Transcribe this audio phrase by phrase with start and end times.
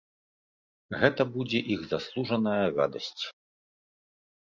[1.01, 3.23] Гэта будзе іх заслужаная радасць.